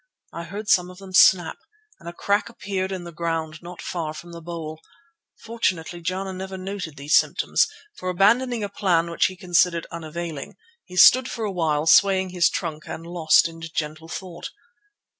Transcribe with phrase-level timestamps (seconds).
[0.33, 1.59] I heard some of them snap,
[1.99, 4.81] and a crack appeared in the ground not far from the bole.
[5.37, 10.95] Fortunately Jana never noted these symptoms, for abandoning a plan which he considered unavailing, he
[10.97, 14.49] stood for a while swaying his trunk and lost in gentle thought.